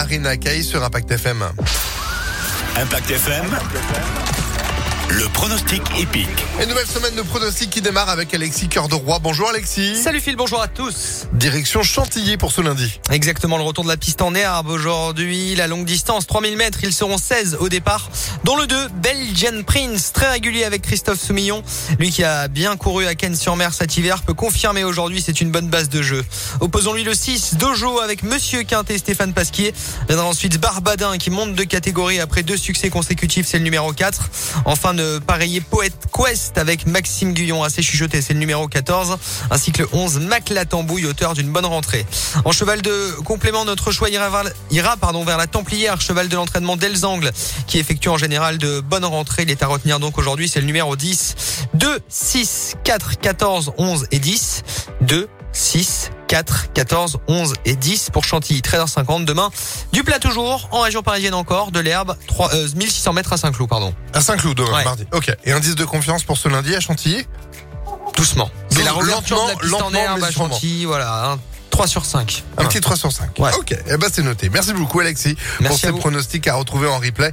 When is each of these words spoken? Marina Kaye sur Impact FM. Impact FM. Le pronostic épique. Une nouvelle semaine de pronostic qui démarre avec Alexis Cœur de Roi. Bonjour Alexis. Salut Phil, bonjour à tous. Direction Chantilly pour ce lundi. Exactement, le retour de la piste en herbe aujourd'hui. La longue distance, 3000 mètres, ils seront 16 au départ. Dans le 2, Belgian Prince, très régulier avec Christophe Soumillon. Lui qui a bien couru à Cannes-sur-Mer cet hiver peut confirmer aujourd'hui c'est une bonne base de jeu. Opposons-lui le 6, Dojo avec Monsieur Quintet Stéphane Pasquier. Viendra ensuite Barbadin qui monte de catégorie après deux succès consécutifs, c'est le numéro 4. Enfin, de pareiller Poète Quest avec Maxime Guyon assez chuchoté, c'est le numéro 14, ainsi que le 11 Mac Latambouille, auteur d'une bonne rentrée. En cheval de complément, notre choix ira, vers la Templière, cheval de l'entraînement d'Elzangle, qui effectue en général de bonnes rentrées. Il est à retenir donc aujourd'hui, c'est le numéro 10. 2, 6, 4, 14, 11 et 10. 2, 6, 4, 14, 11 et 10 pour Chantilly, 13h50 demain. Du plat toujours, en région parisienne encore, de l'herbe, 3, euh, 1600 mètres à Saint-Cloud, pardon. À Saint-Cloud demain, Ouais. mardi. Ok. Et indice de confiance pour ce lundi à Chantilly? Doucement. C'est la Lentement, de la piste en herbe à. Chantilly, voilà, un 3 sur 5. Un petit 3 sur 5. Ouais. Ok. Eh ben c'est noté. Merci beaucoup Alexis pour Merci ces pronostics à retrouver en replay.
Marina 0.00 0.34
Kaye 0.38 0.62
sur 0.62 0.82
Impact 0.82 1.10
FM. 1.12 1.44
Impact 2.80 3.10
FM. 3.10 4.39
Le 5.12 5.28
pronostic 5.30 5.82
épique. 5.98 6.28
Une 6.62 6.68
nouvelle 6.68 6.86
semaine 6.86 7.16
de 7.16 7.22
pronostic 7.22 7.68
qui 7.68 7.80
démarre 7.80 8.10
avec 8.10 8.32
Alexis 8.32 8.68
Cœur 8.68 8.86
de 8.86 8.94
Roi. 8.94 9.18
Bonjour 9.18 9.48
Alexis. 9.48 10.00
Salut 10.00 10.20
Phil, 10.20 10.36
bonjour 10.36 10.62
à 10.62 10.68
tous. 10.68 11.26
Direction 11.32 11.82
Chantilly 11.82 12.36
pour 12.36 12.52
ce 12.52 12.60
lundi. 12.60 13.00
Exactement, 13.10 13.56
le 13.56 13.64
retour 13.64 13.82
de 13.82 13.88
la 13.88 13.96
piste 13.96 14.22
en 14.22 14.36
herbe 14.36 14.68
aujourd'hui. 14.68 15.56
La 15.56 15.66
longue 15.66 15.84
distance, 15.84 16.28
3000 16.28 16.56
mètres, 16.56 16.78
ils 16.84 16.92
seront 16.92 17.18
16 17.18 17.56
au 17.58 17.68
départ. 17.68 18.08
Dans 18.44 18.54
le 18.54 18.68
2, 18.68 18.88
Belgian 19.02 19.64
Prince, 19.66 20.12
très 20.12 20.30
régulier 20.30 20.62
avec 20.62 20.82
Christophe 20.82 21.20
Soumillon. 21.20 21.64
Lui 21.98 22.10
qui 22.12 22.22
a 22.22 22.46
bien 22.46 22.76
couru 22.76 23.06
à 23.06 23.16
Cannes-sur-Mer 23.16 23.74
cet 23.74 23.96
hiver 23.96 24.22
peut 24.22 24.34
confirmer 24.34 24.84
aujourd'hui 24.84 25.20
c'est 25.20 25.40
une 25.40 25.50
bonne 25.50 25.68
base 25.68 25.88
de 25.88 26.02
jeu. 26.02 26.24
Opposons-lui 26.60 27.02
le 27.02 27.14
6, 27.14 27.56
Dojo 27.56 27.98
avec 27.98 28.22
Monsieur 28.22 28.62
Quintet 28.62 28.98
Stéphane 28.98 29.32
Pasquier. 29.32 29.74
Viendra 30.06 30.26
ensuite 30.26 30.58
Barbadin 30.60 31.18
qui 31.18 31.30
monte 31.30 31.56
de 31.56 31.64
catégorie 31.64 32.20
après 32.20 32.44
deux 32.44 32.56
succès 32.56 32.90
consécutifs, 32.90 33.48
c'est 33.48 33.58
le 33.58 33.64
numéro 33.64 33.92
4. 33.92 34.30
Enfin, 34.66 34.99
de 35.00 35.18
pareiller 35.18 35.62
Poète 35.62 36.08
Quest 36.12 36.58
avec 36.58 36.86
Maxime 36.86 37.32
Guyon 37.32 37.62
assez 37.62 37.80
chuchoté, 37.80 38.20
c'est 38.20 38.34
le 38.34 38.38
numéro 38.38 38.68
14, 38.68 39.16
ainsi 39.50 39.72
que 39.72 39.82
le 39.82 39.88
11 39.92 40.20
Mac 40.20 40.50
Latambouille, 40.50 41.06
auteur 41.06 41.32
d'une 41.32 41.50
bonne 41.50 41.64
rentrée. 41.64 42.04
En 42.44 42.52
cheval 42.52 42.82
de 42.82 43.12
complément, 43.24 43.64
notre 43.64 43.92
choix 43.92 44.10
ira, 44.10 44.28
vers 44.30 45.38
la 45.38 45.46
Templière, 45.46 46.00
cheval 46.00 46.28
de 46.28 46.36
l'entraînement 46.36 46.76
d'Elzangle, 46.76 47.30
qui 47.66 47.78
effectue 47.78 48.10
en 48.10 48.18
général 48.18 48.58
de 48.58 48.80
bonnes 48.80 49.06
rentrées. 49.06 49.44
Il 49.44 49.50
est 49.50 49.62
à 49.62 49.68
retenir 49.68 50.00
donc 50.00 50.18
aujourd'hui, 50.18 50.48
c'est 50.48 50.60
le 50.60 50.66
numéro 50.66 50.96
10. 50.96 51.34
2, 51.74 51.98
6, 52.08 52.76
4, 52.84 53.18
14, 53.20 53.72
11 53.78 54.06
et 54.10 54.18
10. 54.18 54.62
2, 55.00 55.28
6, 55.52 56.10
4, 56.30 56.72
14, 56.74 57.18
11 57.26 57.54
et 57.64 57.74
10 57.74 58.10
pour 58.12 58.22
Chantilly, 58.24 58.60
13h50 58.60 59.24
demain. 59.24 59.50
Du 59.92 60.04
plat 60.04 60.20
toujours, 60.20 60.68
en 60.70 60.82
région 60.82 61.02
parisienne 61.02 61.34
encore, 61.34 61.72
de 61.72 61.80
l'herbe, 61.80 62.16
3, 62.28 62.54
euh, 62.54 62.68
1600 62.76 63.12
mètres 63.14 63.32
à 63.32 63.36
Saint-Cloud, 63.36 63.68
pardon. 63.68 63.92
À 64.14 64.20
Saint-Cloud 64.20 64.56
demain, 64.56 64.72
Ouais. 64.72 64.84
mardi. 64.84 65.04
Ok. 65.12 65.34
Et 65.44 65.50
indice 65.50 65.74
de 65.74 65.84
confiance 65.84 66.22
pour 66.22 66.38
ce 66.38 66.48
lundi 66.48 66.72
à 66.76 66.78
Chantilly? 66.78 67.26
Doucement. 68.16 68.48
C'est 68.70 68.84
la 68.84 68.92
Lentement, 68.92 69.46
de 69.46 69.50
la 69.50 69.56
piste 69.56 69.74
en 69.82 69.92
herbe 69.92 70.22
à. 70.22 70.30
Chantilly, 70.30 70.84
voilà, 70.84 71.32
un 71.32 71.38
3 71.70 71.86
sur 71.88 72.04
5. 72.04 72.44
Un 72.58 72.66
petit 72.66 72.80
3 72.80 72.96
sur 72.96 73.10
5. 73.10 73.36
Ouais. 73.38 73.50
Ok. 73.58 73.74
Eh 73.88 73.96
ben 73.96 74.08
c'est 74.12 74.22
noté. 74.22 74.50
Merci 74.50 74.72
beaucoup 74.72 75.00
Alexis 75.00 75.34
pour 75.34 75.62
Merci 75.62 75.80
ces 75.80 75.92
pronostics 75.92 76.46
à 76.46 76.54
retrouver 76.54 76.86
en 76.88 76.98
replay. 76.98 77.32